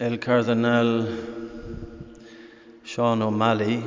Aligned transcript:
El 0.00 0.18
cardenal 0.18 1.06
Sean 2.82 3.20
O'Malley, 3.20 3.84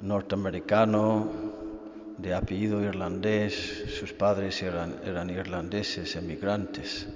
norteamericano 0.00 1.28
de 2.16 2.32
apellido 2.32 2.80
irlandés, 2.82 3.84
sus 4.00 4.14
padres 4.14 4.62
eran, 4.62 5.28
irlandeses, 5.28 6.16
emigrantes. 6.16 7.06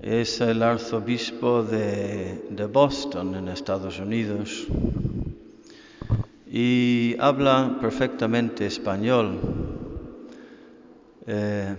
Es 0.00 0.40
el 0.40 0.62
arzobispo 0.62 1.62
de, 1.62 2.46
de 2.48 2.64
Boston, 2.64 3.34
en 3.34 3.48
Estados 3.48 3.98
Unidos, 3.98 4.66
y 6.50 7.16
habla 7.18 7.76
perfectamente 7.82 8.64
español. 8.64 9.38
Eh, 11.26 11.76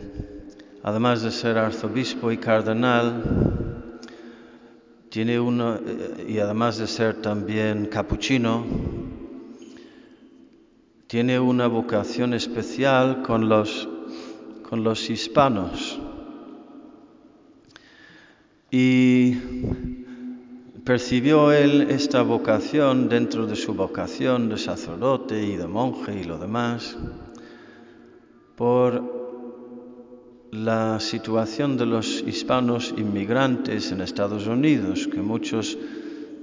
además 0.84 1.24
de 1.24 1.32
ser 1.32 1.58
arzobispo 1.58 2.32
y 2.32 2.38
cardenal, 2.38 3.66
tiene 5.18 5.34
eh, 5.34 6.26
y 6.30 6.38
además 6.38 6.78
de 6.78 6.86
ser 6.86 7.24
también 7.24 7.88
capuchino, 7.88 8.64
tiene 11.08 11.40
una 11.40 11.66
vocación 11.66 12.36
especial 12.36 13.24
con 13.24 13.50
los, 13.50 13.90
con 14.70 14.84
los 14.84 15.10
hispanos. 15.10 16.00
Y 18.70 19.34
percibió 20.84 21.52
él 21.52 21.88
esta 21.90 22.22
vocación 22.22 23.10
dentro 23.10 23.48
de 23.48 23.56
su 23.56 23.74
vocación 23.74 24.50
de 24.50 24.60
sacerdote 24.60 25.44
y 25.44 25.56
de 25.56 25.66
monje 25.66 26.14
y 26.22 26.26
lo 26.26 26.38
demás 26.38 26.96
por 28.56 29.27
la 30.52 31.00
situación 31.00 31.78
de 31.78 31.86
los 31.86 32.24
hispanos 32.26 32.94
inmigrantes 32.98 33.92
en 33.92 34.02
Estados 34.02 34.48
Unidos, 34.48 35.08
que 35.08 35.22
muchos 35.22 35.78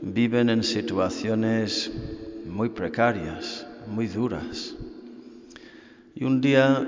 viven 0.02 0.50
en 0.50 0.62
situaciones 0.62 1.90
muy 2.46 2.68
precarias, 2.68 3.66
muy 3.88 4.06
duras. 4.06 4.74
Y 6.14 6.24
un 6.24 6.40
día, 6.40 6.86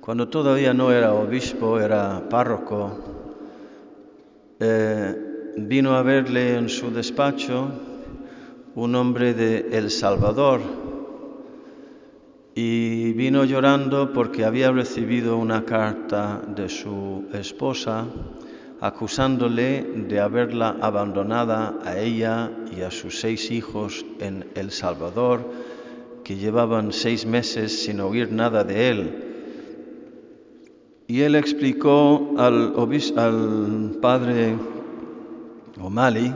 cuando 0.00 0.28
todavía 0.28 0.74
no 0.74 0.92
era 0.92 1.14
obispo, 1.14 1.80
era 1.80 2.28
párroco, 2.28 2.98
eh, 4.60 5.54
vino 5.56 5.94
a 5.94 6.02
verle 6.02 6.56
en 6.56 6.68
su 6.68 6.90
despacho 6.90 7.70
un 8.74 8.94
hombre 8.94 9.34
de 9.34 9.70
El 9.72 9.90
Salvador 9.90 10.89
y 12.62 13.14
vino 13.14 13.46
llorando 13.46 14.12
porque 14.12 14.44
había 14.44 14.70
recibido 14.70 15.38
una 15.38 15.64
carta 15.64 16.42
de 16.46 16.68
su 16.68 17.24
esposa 17.32 18.04
acusándole 18.82 19.82
de 20.08 20.20
haberla 20.20 20.76
abandonada 20.82 21.78
a 21.82 21.98
ella 21.98 22.50
y 22.76 22.82
a 22.82 22.90
sus 22.90 23.18
seis 23.18 23.50
hijos 23.50 24.04
en 24.18 24.44
El 24.54 24.72
Salvador, 24.72 25.50
que 26.22 26.36
llevaban 26.36 26.92
seis 26.92 27.24
meses 27.24 27.82
sin 27.82 27.98
oír 27.98 28.30
nada 28.30 28.62
de 28.62 28.90
él. 28.90 29.24
Y 31.06 31.22
él 31.22 31.36
explicó 31.36 32.34
al, 32.36 32.74
al 33.16 33.96
padre 34.02 34.54
O'Malley 35.80 36.34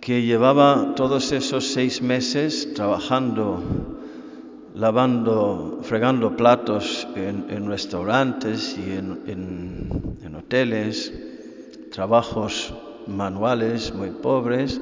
que 0.00 0.22
llevaba 0.22 0.94
todos 0.96 1.32
esos 1.32 1.66
seis 1.66 2.00
meses 2.00 2.72
trabajando 2.72 3.99
lavando, 4.74 5.80
fregando 5.82 6.36
platos 6.36 7.06
en, 7.16 7.68
restaurantes 7.68 8.78
y 8.78 8.92
en, 8.92 10.34
hoteles, 10.36 11.12
trabajos 11.92 12.74
manuales 13.06 13.94
muy 13.94 14.10
pobres, 14.10 14.80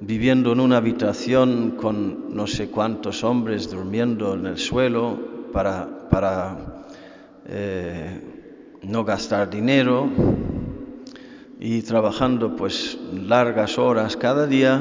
viviendo 0.00 0.52
en 0.52 0.60
una 0.60 0.78
habitación 0.78 1.72
con 1.72 2.34
no 2.34 2.46
sé 2.46 2.68
cuántos 2.68 3.22
hombres 3.22 3.70
durmiendo 3.70 4.34
en 4.34 4.46
el 4.46 4.58
suelo 4.58 5.18
para, 5.52 6.08
para 6.08 6.84
eh, 7.46 8.20
no 8.82 9.04
gastar 9.04 9.50
dinero 9.50 10.08
y 11.60 11.82
trabajando 11.82 12.56
pues 12.56 12.98
largas 13.12 13.78
horas 13.78 14.16
cada 14.16 14.46
día. 14.46 14.80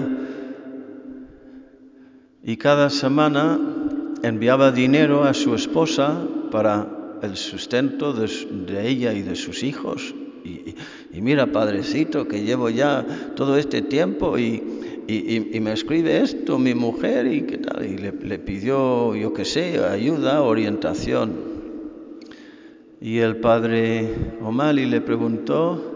Y 2.43 2.57
cada 2.57 2.89
semana 2.89 3.80
enviaba 4.23 4.71
dinero 4.71 5.23
a 5.23 5.33
su 5.33 5.55
esposa 5.55 6.21
para 6.51 6.87
el 7.21 7.37
sustento 7.37 8.13
de, 8.13 8.27
de 8.67 8.87
ella 8.87 9.13
y 9.13 9.21
de 9.21 9.35
sus 9.35 9.63
hijos. 9.63 10.13
Y, 10.43 11.21
mira, 11.21 11.47
padrecito, 11.47 12.27
que 12.27 12.43
llevo 12.43 12.69
ya 12.69 13.05
todo 13.35 13.57
este 13.57 13.81
tiempo 13.81 14.37
y, 14.37 14.63
me 15.61 15.73
escribe 15.73 16.21
esto 16.21 16.57
mi 16.57 16.73
mujer 16.73 17.27
y 17.27 17.41
qué 17.43 17.57
tal. 17.57 17.85
Y 17.85 17.97
le, 17.97 18.11
le 18.11 18.39
pidió, 18.39 19.15
yo 19.15 19.33
qué 19.33 19.45
sé, 19.45 19.79
ayuda, 19.83 20.41
orientación. 20.41 21.51
Y 23.01 23.17
el 23.17 23.37
padre 23.37 24.07
O'Malley 24.41 24.85
le 24.85 25.01
preguntó, 25.01 25.90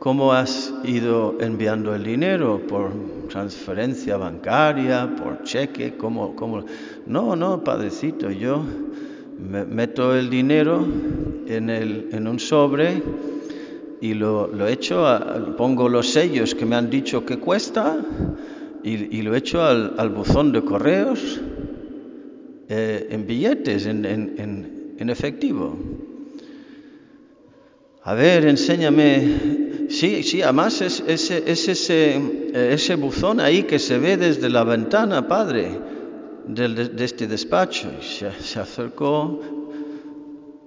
¿cómo 0.00 0.32
has 0.32 0.72
ido 0.82 1.36
enviando 1.40 1.94
el 1.94 2.02
dinero? 2.02 2.60
¿Por 2.66 2.90
transferencia 3.28 4.16
bancaria, 4.16 5.14
por 5.14 5.44
cheque? 5.44 5.96
¿Cómo, 5.96 6.34
cómo? 6.34 6.64
No, 7.06 7.36
no, 7.36 7.62
padrecito, 7.62 8.30
yo 8.30 8.64
me 9.38 9.64
meto 9.64 10.16
el 10.16 10.28
dinero 10.28 10.84
en, 11.46 11.70
el, 11.70 12.08
en 12.12 12.26
un 12.26 12.40
sobre 12.40 13.02
y 14.00 14.14
lo, 14.14 14.48
lo 14.48 14.66
echo, 14.66 15.06
a, 15.06 15.54
pongo 15.56 15.88
los 15.88 16.08
sellos 16.08 16.54
que 16.54 16.64
me 16.64 16.76
han 16.76 16.88
dicho 16.88 17.26
que 17.26 17.38
cuesta 17.38 17.98
y, 18.82 19.18
y 19.18 19.22
lo 19.22 19.34
echo 19.34 19.62
al, 19.62 19.94
al, 19.98 20.08
buzón 20.08 20.52
de 20.52 20.62
correos 20.62 21.40
eh, 22.70 23.08
en 23.10 23.26
billetes, 23.26 23.84
en, 23.84 24.06
en, 24.06 24.94
en 24.98 25.10
efectivo. 25.10 25.76
A 28.02 28.14
ver, 28.14 28.46
enséñame 28.46 29.59
Sí, 29.90 30.22
sí, 30.22 30.40
además 30.40 30.80
es, 30.82 31.02
es, 31.04 31.32
es 31.32 31.68
ese, 31.68 32.94
buzón 32.94 33.40
ahí 33.40 33.64
que 33.64 33.80
se 33.80 33.98
ve 33.98 34.16
desde 34.16 34.48
la 34.48 34.62
ventana, 34.62 35.26
padre, 35.26 35.68
de, 36.46 36.68
de 36.68 37.04
este 37.04 37.26
despacho. 37.26 37.90
Se 38.00 38.60
acercó, 38.60 39.40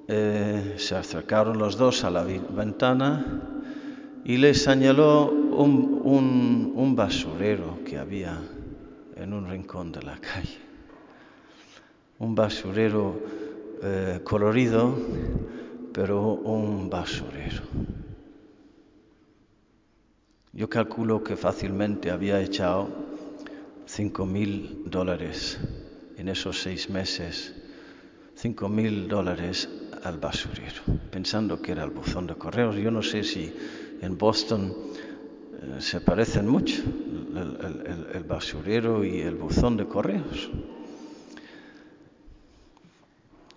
eh, 0.09 0.73
se 0.75 0.95
acercaron 0.95 1.57
los 1.57 1.78
dos 1.78 2.03
a 2.03 2.11
la 2.11 2.23
ventana 2.23 3.25
y 4.25 4.35
le 4.35 4.53
señaló 4.53 5.31
un, 5.31 6.01
un, 6.03 6.73
un 6.75 6.94
basurero 6.94 7.79
que 7.85 7.97
había 7.97 8.38
en 9.16 9.31
un 9.31 9.50
rincón 9.50 9.94
de 9.94 10.01
la 10.01 10.17
calle. 10.17 10.57
Un 12.19 12.35
basurero 12.35 13.22
eh, 13.81 14.19
colorido, 14.22 14.94
pero 15.94 16.34
un 16.34 16.90
basurero. 16.90 17.61
Yo 20.56 20.69
calculo 20.69 21.24
que 21.24 21.36
fácilmente 21.36 22.12
había 22.12 22.40
echado 22.40 22.88
cinco 23.88 24.28
mil 24.28 24.84
dólares 24.86 25.58
en 26.16 26.30
esos 26.30 26.62
seis 26.62 26.91
meses, 26.91 27.56
cinco 28.36 28.69
mil 28.69 29.08
dólares 29.08 29.68
al 30.03 30.19
basurero, 30.19 30.84
pensando 31.09 31.59
que 31.59 31.72
era 31.72 31.84
el 31.84 31.90
buzón 31.90 32.28
de 32.28 32.36
correos. 32.36 32.75
Yo 32.75 32.91
no 32.91 33.02
sé 33.02 33.24
si 33.24 33.52
en 34.00 34.16
Boston 34.16 34.72
eh, 35.59 35.81
se 35.81 36.02
parecen 36.02 36.47
mucho 36.47 36.84
el, 36.84 37.58
el, 37.88 38.08
el, 38.14 38.24
basurero 38.24 39.03
y 39.03 39.22
el 39.22 39.34
buzón 39.34 39.75
de 39.75 39.88
correos. 39.88 40.52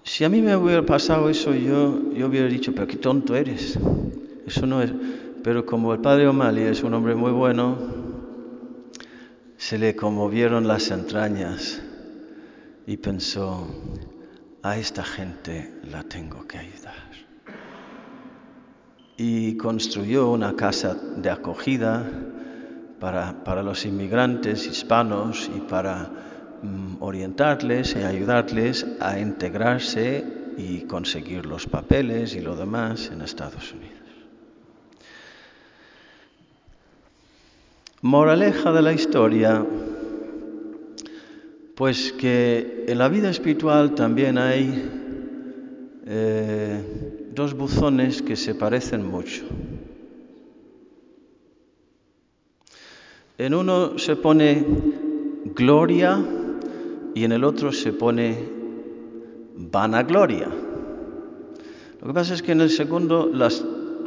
Si 0.03 0.25
a 0.25 0.31
mí 0.31 0.41
me 0.41 0.57
hubiera 0.57 0.87
pasado 0.87 1.29
eso, 1.29 1.53
yo, 1.53 2.11
yo 2.15 2.29
hubiera 2.29 2.49
dicho, 2.49 2.73
pero 2.75 2.87
qué 2.87 2.97
tonto 2.97 3.37
eres. 3.37 3.79
Eso 4.47 4.65
no 4.65 4.81
es. 4.81 4.93
Pero 5.47 5.65
como 5.65 5.95
el 5.95 6.01
padre 6.01 6.27
O'Malley 6.27 6.65
es 6.65 6.83
un 6.83 6.93
hombre 6.93 7.15
muy 7.15 7.31
bueno, 7.31 7.79
se 9.57 9.79
le 9.79 9.95
conmovieron 9.95 10.67
las 10.67 10.91
entrañas 10.91 11.81
y 12.85 12.97
pensó, 12.97 13.65
a 14.65 14.77
esta 14.77 15.05
gente 15.05 15.73
la 15.85 16.03
tengo 16.03 16.49
que 16.49 16.59
ayudar. 16.59 16.97
Y 19.17 19.57
construyó 19.57 20.33
una 20.33 20.57
casa 20.57 20.97
de 21.17 21.31
acogida 21.31 22.05
para, 22.99 23.63
los 23.63 23.87
inmigrantes 23.87 24.67
hispanos 24.67 25.49
y 25.57 25.61
para 25.61 26.11
um, 26.65 27.01
orientarles 27.01 27.95
y 27.95 28.03
ayudarles 28.03 28.85
a 28.99 29.21
integrarse 29.21 30.25
y 30.59 30.81
conseguir 30.89 31.47
los 31.47 31.69
papeles 31.69 32.35
y 32.35 32.41
lo 32.41 32.57
demás 32.57 33.13
en 33.13 33.21
Estados 33.21 33.73
Unidos. 33.73 33.96
Moraleja 38.07 38.71
de 38.71 38.83
la 38.83 38.93
historia, 38.93 39.67
pues 41.75 42.13
que 42.13 42.85
en 42.87 42.99
la 42.99 43.09
vida 43.09 43.31
espiritual 43.31 43.97
también 43.97 44.39
hay 44.39 44.89
eh, 46.07 47.31
dos 47.35 47.55
buzones 47.55 48.23
que 48.23 48.37
se 48.37 48.55
parecen 48.55 49.05
mucho. 49.05 49.45
En 53.39 53.55
uno 53.55 53.99
se 53.99 54.15
pone 54.15 54.65
gloria 55.57 56.25
y 57.13 57.25
en 57.25 57.33
el 57.33 57.43
otro 57.43 57.73
se 57.73 57.93
pone 57.93 58.39
vanagloria. 59.57 60.47
Lo 62.01 62.07
que 62.07 62.15
pasa 62.15 62.35
es 62.35 62.43
que 62.43 62.53
en 62.53 62.61
el 62.61 62.71
segundo 62.71 63.29
las 63.35 63.65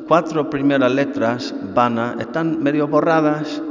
cuatro 0.08 0.50
primeras 0.50 0.94
letras, 0.94 1.54
vana, 1.76 2.16
están 2.18 2.64
medio 2.64 2.88
borradas 2.88 3.62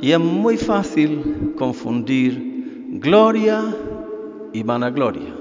y 0.00 0.12
es 0.12 0.18
muy 0.18 0.56
fácil 0.56 1.54
confundir 1.56 2.98
gloria 3.00 3.74
y 4.52 4.62
vanagloria. 4.62 5.34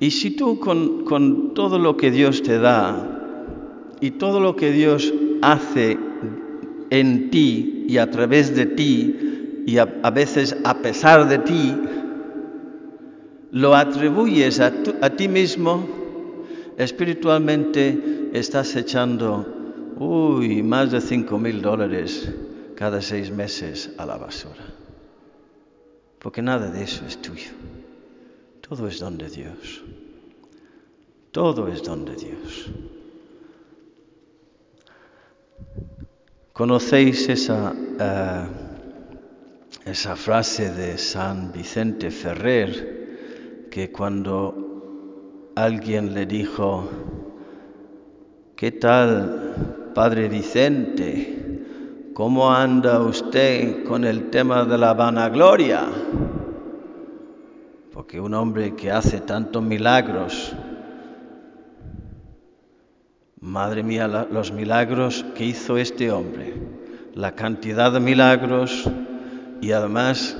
Y 0.00 0.10
si 0.10 0.32
tú 0.32 0.58
con, 0.58 1.04
con 1.04 1.54
todo 1.54 1.78
lo 1.78 1.96
que 1.96 2.10
Dios 2.10 2.42
te 2.42 2.58
da 2.58 3.98
y 4.00 4.12
todo 4.12 4.40
lo 4.40 4.56
que 4.56 4.72
Dios 4.72 5.12
hace 5.42 5.96
en 6.90 7.30
ti 7.30 7.86
y 7.88 7.98
a 7.98 8.10
través 8.10 8.54
de 8.56 8.66
ti 8.66 9.62
y 9.64 9.78
a, 9.78 9.86
veces 10.10 10.56
a 10.64 10.78
pesar 10.78 11.28
de 11.28 11.38
ti, 11.38 11.72
lo 13.52 13.76
atribuyes 13.76 14.58
a, 14.58 14.72
a 15.02 15.10
ti 15.10 15.28
mismo, 15.28 15.86
espiritualmente 16.78 18.30
estás 18.32 18.74
echando, 18.74 19.46
uy, 19.98 20.64
más 20.64 20.90
de 20.90 21.00
cinco 21.00 21.38
mil 21.38 21.62
dólares 21.62 22.28
cada 22.82 23.00
seis 23.00 23.30
meses 23.30 23.90
a 23.96 24.04
la 24.04 24.16
basura. 24.16 24.66
Porque 26.18 26.42
nada 26.42 26.68
de 26.68 26.82
eso 26.82 27.06
es 27.06 27.22
tuyo. 27.22 27.52
Todo 28.60 28.88
es 28.88 28.98
don 28.98 29.16
de 29.16 29.30
Dios. 29.30 29.84
Todo 31.30 31.68
es 31.68 31.80
don 31.84 32.04
de 32.04 32.16
Dios. 32.16 32.72
¿Conocéis 36.52 37.28
esa, 37.28 37.70
uh, 37.70 38.48
esa 39.88 40.16
frase 40.16 40.72
de 40.72 40.98
San 40.98 41.52
Vicente 41.52 42.10
Ferrer 42.10 43.68
que 43.70 43.92
cuando 43.92 45.52
alguien 45.54 46.14
le 46.14 46.26
dijo, 46.26 46.90
¿qué 48.56 48.72
tal, 48.72 49.92
Padre 49.94 50.28
Vicente? 50.28 51.41
¿Cómo 52.14 52.52
anda 52.52 53.00
usted 53.00 53.84
con 53.84 54.04
el 54.04 54.28
tema 54.30 54.64
de 54.64 54.76
la 54.76 54.92
vanagloria? 54.92 55.86
Porque 57.92 58.20
un 58.20 58.34
hombre 58.34 58.74
que 58.76 58.90
hace 58.90 59.20
tantos 59.20 59.62
milagros, 59.62 60.54
Madre 63.42 63.82
mía, 63.82 64.06
los 64.06 64.52
milagros 64.52 65.24
que 65.34 65.44
hizo 65.46 65.76
este 65.76 66.12
hombre, 66.12 66.54
la 67.12 67.34
cantidad 67.34 67.90
de 67.90 67.98
milagros 67.98 68.88
y 69.60 69.72
además 69.72 70.36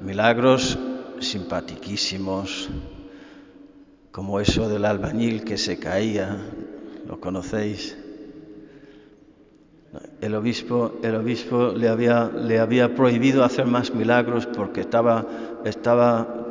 milagros 0.00 0.78
simpatiquísimos, 1.18 2.70
como 4.10 4.40
eso 4.40 4.70
del 4.70 4.86
albañil 4.86 5.44
que 5.44 5.58
se 5.58 5.78
caía, 5.78 6.38
¿lo 7.06 7.20
conocéis? 7.20 7.99
El 10.20 10.34
obispo, 10.34 10.92
le, 11.02 11.88
había, 11.88 12.94
prohibido 12.94 13.42
hacer 13.42 13.64
más 13.64 13.94
milagros 13.94 14.44
porque 14.44 14.82
estaba, 14.82 15.24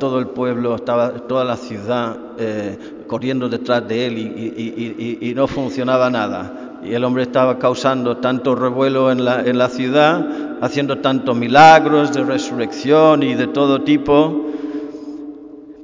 todo 0.00 0.18
el 0.18 0.26
pueblo, 0.26 0.74
estaba 0.74 1.10
toda 1.10 1.44
la 1.44 1.56
ciudad 1.56 2.16
eh, 2.36 2.76
corriendo 3.06 3.48
detrás 3.48 3.86
de 3.86 4.06
él 4.06 4.18
y, 4.18 5.32
no 5.36 5.46
funcionaba 5.46 6.10
nada. 6.10 6.80
Y 6.82 6.94
el 6.94 7.04
hombre 7.04 7.22
estaba 7.22 7.60
causando 7.60 8.16
tanto 8.16 8.56
revuelo 8.56 9.12
en 9.12 9.24
la, 9.24 9.68
ciudad, 9.68 10.58
haciendo 10.60 10.98
tantos 10.98 11.36
milagros 11.36 12.12
de 12.12 12.24
resurrección 12.24 13.22
y 13.22 13.34
de 13.34 13.46
todo 13.46 13.82
tipo, 13.82 14.50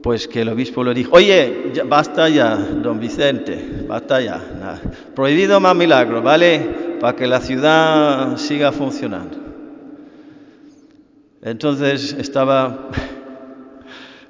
pues 0.03 0.27
que 0.27 0.41
el 0.41 0.49
obispo 0.49 0.83
le 0.83 0.93
dijo, 0.93 1.15
oye, 1.15 1.71
ya, 1.73 1.85
basta 1.85 2.29
ya, 2.29 2.57
don 2.57 2.99
Vicente, 2.99 3.85
basta 3.87 4.21
ya, 4.21 4.41
prohibido 5.15 5.61
más 5.61 5.77
milagros, 5.77 6.21
¿vale? 6.25 6.86
Para 7.01 7.17
que 7.17 7.27
la 7.27 7.41
ciudad 7.41 8.37
siga 8.37 8.73
funcionando. 8.73 9.39
Entonces 11.43 12.13
estaba, 12.19 12.89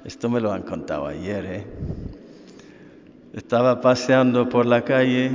esto 0.05 0.29
me 0.29 0.39
lo 0.39 0.51
han 0.51 0.63
contado 0.63 1.07
ayer, 1.07 1.45
¿eh? 1.45 1.65
estaba 3.33 3.81
paseando 3.81 4.49
por 4.49 4.65
la 4.65 4.83
calle 4.83 5.31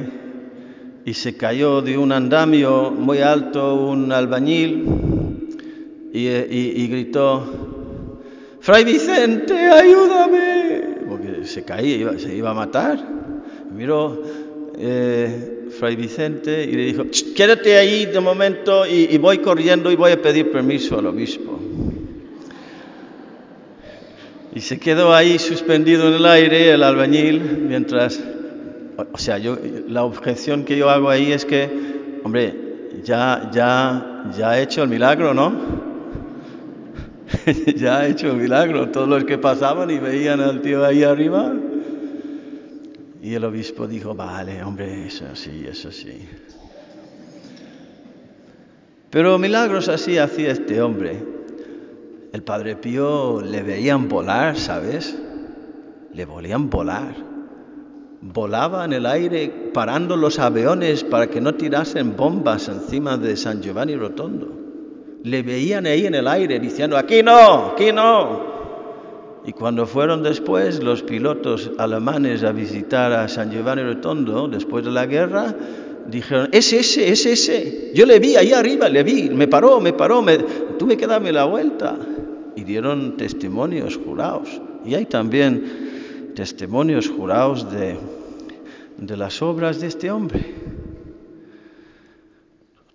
y 1.05 1.14
se 1.14 1.37
cayó 1.37 1.82
de 1.82 1.99
un 1.99 2.12
andamio 2.12 2.90
muy 2.90 3.19
alto 3.19 3.75
un 3.75 4.12
albañil 4.12 4.84
y, 6.12 6.29
y 6.29 6.88
gritó, 6.88 7.73
Fray 8.61 8.84
Vicente, 8.84 9.55
ayúdame, 9.55 10.99
porque 11.08 11.44
se 11.44 11.64
caía, 11.64 11.96
iba, 11.96 12.19
se 12.19 12.37
iba 12.37 12.50
a 12.50 12.55
matar. 12.55 12.99
Miró, 13.75 14.23
eh, 14.79 15.51
Fray 15.82 15.96
Vicente 15.96 16.62
y 16.62 16.76
le 16.76 16.84
dijo, 16.84 17.02
quédate 17.34 17.76
ahí 17.76 18.06
de 18.06 18.20
momento 18.20 18.87
y, 18.87 19.19
voy 19.19 19.38
corriendo 19.38 19.90
y 19.90 19.96
voy 19.96 20.12
a 20.12 20.23
pedir 20.23 20.52
permiso 20.52 20.96
al 20.96 21.06
obispo. 21.06 21.58
Y 24.55 24.61
se 24.61 24.79
quedó 24.79 25.12
ahí 25.12 25.40
suspendido 25.40 26.06
en 26.06 26.14
el 26.14 26.26
aire 26.26 26.70
el 26.70 26.84
albañil 26.84 27.40
mientras, 27.67 28.23
o 29.12 29.19
sea, 29.19 29.38
yo, 29.38 29.58
la 29.88 30.05
objeción 30.05 30.64
que 30.64 30.76
yo 30.76 30.88
hago 30.88 31.11
ahí 31.11 31.32
es 31.32 31.44
que, 31.44 31.69
hombre, 32.23 32.55
ya, 33.02 33.50
ya, 33.52 34.31
ya 34.38 34.50
ha 34.50 34.61
hecho 34.61 34.84
el 34.84 34.88
milagro, 34.88 35.34
¿no? 35.34 35.52
ya 37.75 37.99
ha 37.99 38.06
hecho 38.06 38.29
el 38.29 38.37
milagro. 38.37 38.90
Todos 38.90 39.08
los 39.08 39.25
que 39.25 39.37
pasaban 39.37 39.90
y 39.90 39.99
veían 39.99 40.40
al 40.40 40.62
tío 40.62 40.84
ahí 40.84 41.02
arriba, 41.02 41.52
y 43.22 43.34
el 43.34 43.44
obispo 43.44 43.86
dijo, 43.86 44.16
vale, 44.16 44.64
hombre, 44.64 45.06
eso 45.06 45.24
sí, 45.34 45.64
eso 45.69 45.92
sí. 45.92 46.28
Pero 49.10 49.38
milagros 49.38 49.88
así 49.88 50.19
hacía 50.19 50.50
este 50.50 50.82
hombre. 50.82 51.22
El 52.32 52.42
padre 52.42 52.74
Pío 52.74 53.40
le 53.40 53.62
veían 53.62 54.08
volar, 54.08 54.58
¿sabes? 54.58 55.16
Le 56.12 56.24
volían 56.24 56.69
volar. 56.69 57.14
Volaba 58.22 58.84
en 58.84 58.93
el 58.93 59.06
aire 59.06 59.70
parando 59.72 60.17
los 60.17 60.41
aviones 60.41 61.05
para 61.05 61.29
que 61.29 61.41
no 61.41 61.55
tirasen 61.55 62.17
bombas 62.17 62.69
encima 62.69 63.17
de 63.17 63.36
San 63.36 63.62
Giovanni 63.62 63.94
Rotondo. 63.94 64.48
Le 65.22 65.43
veían 65.43 65.86
ahí 65.86 66.06
en 66.06 66.17
el 66.17 66.26
aire 66.26 66.58
diciendo, 66.58 66.96
aquí 66.96 67.22
no, 67.22 67.67
aquí 67.72 67.93
no, 67.93 68.51
y 69.44 69.53
cuando 69.53 69.87
fueron 69.87 70.22
después 70.22 70.82
los 70.82 71.03
pilotos 71.03 71.72
alemanes 71.79 72.44
a 72.44 72.53
visitar 72.53 73.13
a 73.13 73.27
San 73.27 73.51
Giovanni 73.51 73.82
Rotondo, 73.82 74.46
después 74.46 74.84
de 74.84 74.93
la 74.93 75.06
guerra, 75.06 75.55
dijeron, 76.06 76.49
es 76.53 76.72
ese, 76.72 77.08
es 77.11 77.27
ese. 77.27 77.91
Yo 77.93 78.06
le 78.06 78.20
vi 78.20 78.37
ahí 78.37 78.53
arriba, 78.53 78.89
le 78.89 79.03
vi, 79.03 79.31
me 79.31 79.49
paró, 79.49 79.81
me 79.81 79.93
paró, 79.93 80.22
me... 80.22 80.39
tuve 80.79 80.96
que 80.96 81.08
darme 81.08 81.32
la 81.32 81.44
vuelta. 81.44 81.96
Y 82.55 82.63
dieron 82.63 83.17
testimonios 83.17 83.96
jurados. 83.96 84.61
Y 84.84 84.94
hay 84.94 85.06
también 85.06 86.32
testimonios 86.37 87.08
jurados 87.08 87.69
de, 87.72 87.96
de 88.99 89.17
las 89.17 89.43
obras 89.43 89.81
de 89.81 89.89
este 89.89 90.11
hombre. 90.13 90.55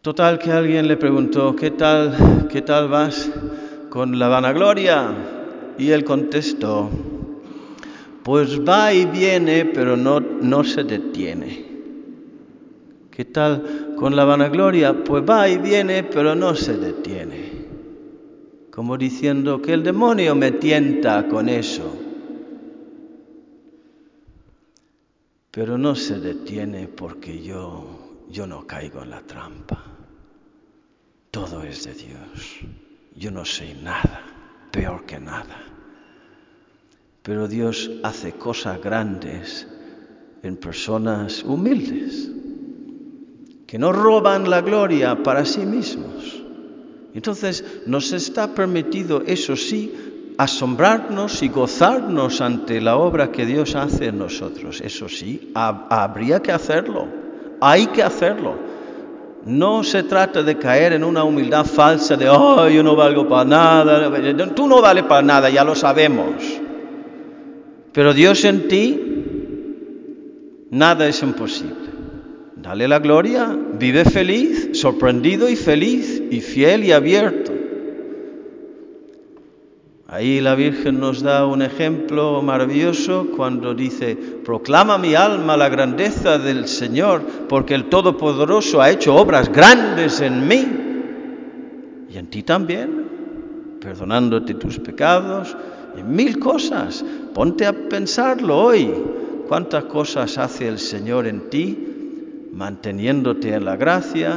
Total 0.02 0.40
que 0.40 0.52
alguien 0.52 0.88
le 0.88 0.96
preguntó, 0.96 1.54
¿qué 1.58 1.72
tal, 1.72 2.48
qué 2.50 2.62
tal 2.62 2.88
vas 2.88 3.30
con 3.90 4.18
la 4.18 4.30
vanagloria? 4.30 5.37
Y 5.78 5.92
él 5.92 6.04
contestó, 6.04 6.90
pues 8.24 8.60
va 8.60 8.94
y 8.94 9.06
viene, 9.06 9.66
pero 9.66 9.96
no, 9.96 10.20
no 10.20 10.64
se 10.64 10.84
detiene. 10.84 11.66
¿Qué 13.12 13.26
tal 13.26 13.96
con 13.96 14.16
la 14.16 14.26
vanagloria? 14.26 15.04
Pues 15.04 15.24
va 15.24 15.48
y 15.48 15.58
viene, 15.58 16.04
pero 16.04 16.36
no 16.36 16.56
se 16.56 16.78
detiene. 16.78 17.52
Como 18.72 18.98
diciendo 18.98 19.62
que 19.62 19.74
el 19.74 19.84
demonio 19.84 20.36
me 20.36 20.52
tienta 20.52 21.28
con 21.28 21.48
eso. 21.48 21.96
Pero 25.52 25.78
no 25.78 25.96
se 25.96 26.20
detiene 26.20 26.88
porque 26.88 27.42
yo, 27.42 27.86
yo 28.30 28.46
no 28.46 28.68
caigo 28.68 29.04
en 29.04 29.12
la 29.12 29.22
trampa. 29.22 29.84
Todo 31.32 31.64
es 31.64 31.86
de 31.86 31.94
Dios. 31.94 32.60
Yo 33.16 33.32
no 33.32 33.46
sé 33.46 33.74
nada 33.82 34.37
peor 34.78 35.06
que 35.06 35.20
nada. 35.20 35.58
Pero 37.24 37.48
Dios 37.48 37.90
hace 38.04 38.34
cosas 38.34 38.80
grandes 38.80 39.68
en 40.44 40.56
personas 40.58 41.44
humildes, 41.44 42.30
que 43.66 43.80
no 43.80 43.92
roban 43.92 44.48
la 44.48 44.62
gloria 44.62 45.24
para 45.24 45.46
sí 45.46 45.62
mismos. 45.66 46.44
Entonces 47.16 47.66
nos 47.88 48.14
está 48.14 48.54
permitido, 48.54 49.24
eso 49.26 49.56
sí, 49.56 49.92
asombrarnos 50.38 51.42
y 51.42 51.50
gozarnos 51.50 52.40
ante 52.40 52.80
la 52.80 52.98
obra 52.98 53.32
que 53.32 53.48
Dios 53.48 53.76
hace 53.76 54.06
en 54.06 54.20
nosotros. 54.20 54.80
Eso 54.82 55.10
sí, 55.10 55.52
habría 55.56 56.40
que 56.40 56.52
hacerlo, 56.52 57.08
hay 57.60 57.88
que 57.88 58.04
hacerlo. 58.04 58.77
No 59.48 59.84
se 59.84 60.04
trata 60.04 60.44
de 60.44 60.58
caer 60.58 60.94
en 60.94 61.06
una 61.06 61.24
humildad 61.24 61.66
falsa 61.66 62.18
de, 62.18 62.28
oh, 62.28 62.68
yo 62.68 62.84
no 62.84 62.96
valgo 62.96 63.28
para 63.28 63.46
nada. 63.46 64.54
Tú 64.54 64.68
no 64.68 64.82
vales 64.82 65.06
para 65.06 65.22
nada, 65.22 65.50
ya 65.50 65.64
lo 65.64 65.74
sabemos. 65.74 66.44
Pero 67.94 68.14
Dios 68.14 68.44
en 68.44 68.68
ti, 68.68 69.02
nada 70.70 71.08
es 71.08 71.24
imposible. 71.24 71.88
Dale 72.58 72.88
la 72.88 73.00
gloria, 73.00 73.58
vive 73.80 74.04
feliz, 74.04 74.72
sorprendido 74.74 75.48
y 75.50 75.56
feliz, 75.56 76.22
y 76.30 76.42
fiel 76.42 76.84
y 76.84 76.92
abierto. 76.92 77.57
Ahí 80.10 80.40
la 80.40 80.56
Virgen 80.56 81.02
nos 81.02 81.22
da 81.22 81.46
un 81.46 81.62
ejemplo 81.62 82.42
maravilloso 82.42 83.28
cuando 83.36 83.74
dice, 83.74 84.16
proclama 84.16 84.98
mi 84.98 85.16
alma 85.16 85.58
la 85.58 85.68
grandeza 85.68 86.38
del 86.38 86.70
Señor, 86.70 87.22
porque 87.50 87.76
el 87.76 87.90
Todopoderoso 87.90 88.82
ha 88.82 88.90
hecho 88.90 89.14
obras 89.16 89.52
grandes 89.52 90.22
en 90.22 90.48
mí 90.48 90.66
y 92.10 92.18
en 92.18 92.28
ti 92.28 92.42
también, 92.44 93.06
perdonándote 93.82 94.54
tus 94.54 94.80
pecados 94.80 95.58
y 96.00 96.04
mil 96.04 96.40
cosas. 96.40 97.04
Ponte 97.34 97.66
a 97.66 97.74
pensarlo 97.74 98.58
hoy, 98.58 98.94
cuántas 99.50 99.84
cosas 99.86 100.38
hace 100.38 100.70
el 100.70 100.80
Señor 100.80 101.28
en 101.28 101.50
ti, 101.50 102.48
manteniéndote 102.54 103.54
en 103.54 103.66
la 103.66 103.76
gracia, 103.76 104.36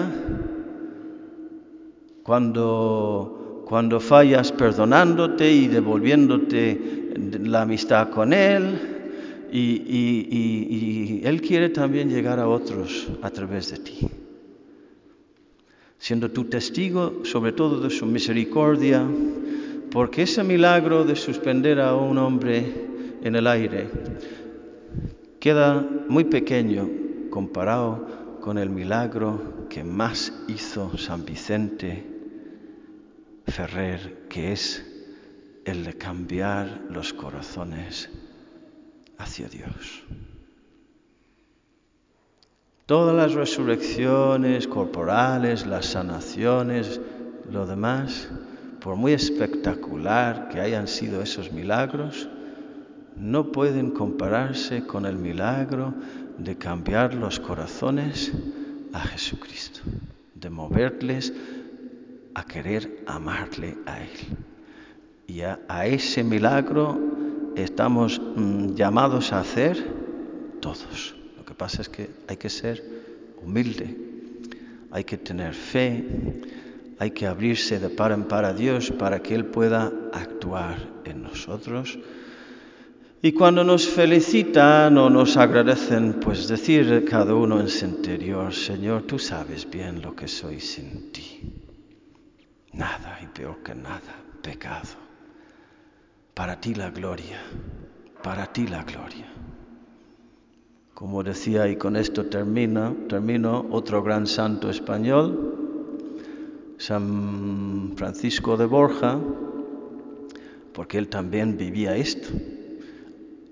cuando 2.25 3.40
cuando 3.71 4.01
fallas 4.01 4.51
perdonándote 4.51 5.49
y 5.49 5.69
devolviéndote 5.69 7.15
la 7.45 7.63
amistad 7.63 8.11
con 8.11 8.33
Él. 8.33 9.47
Y, 9.53 11.21
Él 11.23 11.41
quiere 11.41 11.69
también 11.69 12.11
llegar 12.11 12.41
a 12.41 12.49
otros 12.49 13.07
a 13.23 13.31
través 13.31 13.71
de 13.71 13.79
ti. 13.79 14.09
Siendo 15.99 16.33
tu 16.33 16.47
testigo 16.47 17.21
sobre 17.25 17.53
todo 17.53 17.79
de 17.81 17.91
su 17.91 18.07
misericordia, 18.07 19.05
porque 19.93 20.23
ese 20.23 20.43
milagro 20.43 21.05
de 21.05 21.15
suspender 21.15 21.79
a 21.81 21.95
un 21.95 22.19
hombre 22.19 22.75
en 23.23 23.37
el 23.37 23.47
aire 23.47 23.89
queda 25.39 25.87
muy 26.09 26.25
pequeño 26.25 26.89
comparado 27.31 28.39
con 28.41 28.59
el 28.59 28.69
milagro 28.69 29.69
que 29.69 29.85
más 29.85 30.33
hizo 30.49 30.99
San 30.99 31.25
Vicente 31.25 32.20
Ferrer, 33.51 34.27
que 34.29 34.53
es 34.53 34.85
el 35.65 35.85
de 35.85 35.95
cambiar 35.95 36.83
los 36.91 37.13
corazones 37.13 38.09
hacia 39.19 39.49
Dios. 39.49 40.05
Todas 42.87 43.15
las 43.15 43.35
resurrecciones 43.35 44.67
corporales, 44.67 45.67
las 45.67 45.87
sanaciones, 45.87 47.01
lo 47.51 47.67
demás, 47.67 48.29
por 48.81 48.97
muy 48.97 49.13
espectacular 49.13 50.49
que 50.49 50.61
hayan 50.61 50.89
sido 50.89 51.23
esos 51.23 51.53
milagros, 51.53 52.29
no 53.17 53.53
pueden 53.53 53.91
compararse 53.91 54.87
con 54.87 55.07
el 55.07 55.17
milagro 55.17 55.95
de 56.39 56.57
cambiar 56.57 57.15
los 57.15 57.39
corazones 57.39 58.33
a 58.93 59.01
Jesucristo, 59.01 59.81
de 60.35 60.51
moverles 60.51 61.33
a 62.35 62.45
querer 62.45 63.03
amarle 63.07 63.77
a 63.87 64.03
Él. 64.03 64.11
Y 65.27 65.43
a, 65.43 65.61
ese 65.87 66.25
milagro 66.25 66.99
estamos 67.57 68.21
mm, 68.21 68.75
llamados 68.75 69.33
a 69.33 69.41
hacer 69.41 69.77
todos. 70.61 71.15
Lo 71.37 71.45
que 71.45 71.55
pasa 71.55 71.83
es 71.83 71.89
que 71.89 72.11
hay 72.29 72.37
que 72.37 72.51
ser 72.51 72.83
humilde, 73.43 73.97
hay 74.91 75.05
que 75.05 75.19
tener 75.19 75.55
fe, 75.55 76.05
hay 76.99 77.13
que 77.13 77.27
abrirse 77.27 77.79
de 77.79 77.89
par 77.89 78.13
en 78.13 78.25
par 78.25 78.45
a 78.45 78.53
Dios 78.53 78.91
para 78.91 79.23
que 79.23 79.35
Él 79.35 79.47
pueda 79.47 79.93
actuar 80.13 80.79
en 81.05 81.23
nosotros. 81.23 81.99
Y 83.23 83.33
cuando 83.33 83.63
nos 83.65 83.87
felicitan 83.87 84.97
o 84.97 85.11
nos 85.11 85.37
agradecen, 85.37 86.15
pues 86.21 86.49
decir 86.49 87.05
cada 87.09 87.35
uno 87.35 87.61
en 87.61 87.69
su 87.69 87.85
interior, 87.85 88.53
Señor, 88.53 89.03
tú 89.03 89.19
sabes 89.19 89.69
bien 89.71 90.01
lo 90.01 90.17
que 90.17 90.27
soy 90.27 90.59
sin 90.59 91.13
ti. 91.13 91.70
Nada 92.81 93.19
y 93.23 93.27
peor 93.27 93.59
que 93.63 93.75
nada, 93.75 94.25
pecado. 94.41 94.89
Para 96.33 96.59
ti 96.59 96.75
la 96.75 96.91
gloria, 96.91 97.39
para 98.23 98.47
ti 98.47 98.67
la 98.67 98.85
gloria. 98.85 99.27
Como 100.95 101.23
decía, 101.23 101.69
y 101.69 101.77
con 101.77 101.95
esto 101.95 102.25
termino, 102.25 102.97
termino 103.07 103.67
otro 103.71 104.03
gran 104.03 104.27
santo 104.27 104.71
español, 104.71 105.59
San 106.79 107.93
Francisco 107.97 108.57
de 108.57 108.65
Borja, 108.65 109.19
porque 110.73 110.97
él 110.97 111.09
también 111.09 111.59
vivía 111.59 111.97
esto, 111.97 112.29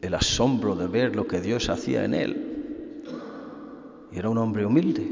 el 0.00 0.14
asombro 0.14 0.74
de 0.74 0.86
ver 0.86 1.14
lo 1.14 1.26
que 1.26 1.42
Dios 1.42 1.68
hacía 1.68 2.06
en 2.06 2.14
él. 2.14 3.02
Era 4.10 4.30
un 4.30 4.38
hombre 4.38 4.64
humilde. 4.64 5.06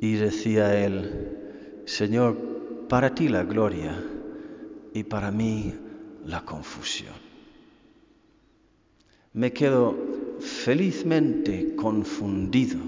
Y 0.00 0.14
decía 0.14 0.84
él, 0.84 1.43
Señor, 1.84 2.86
para 2.88 3.14
ti 3.14 3.28
la 3.28 3.44
gloria 3.44 4.02
y 4.92 5.04
para 5.04 5.30
mí 5.30 5.74
la 6.24 6.44
confusión. 6.44 7.14
Me 9.32 9.52
quedo 9.52 9.96
felizmente 10.40 11.74
confundido 11.76 12.78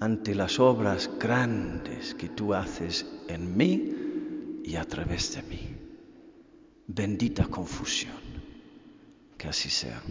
ante 0.00 0.34
las 0.34 0.58
obras 0.60 1.10
grandes 1.18 2.14
que 2.14 2.28
tú 2.28 2.54
haces 2.54 3.06
en 3.28 3.56
mí 3.56 3.94
y 4.64 4.76
a 4.76 4.84
través 4.84 5.34
de 5.34 5.42
mí. 5.42 5.60
Bendita 6.86 7.46
confusión. 7.46 8.20
Que 9.38 9.48
así 9.48 9.70
sea. 9.70 10.02